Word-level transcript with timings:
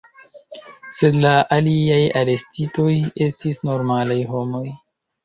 Sed 1.01 1.17
la 1.25 1.33
aliaj 1.57 1.99
arestitoj 2.21 2.87
estis 3.27 3.61
normalaj 3.71 4.17
homoj. 4.33 4.65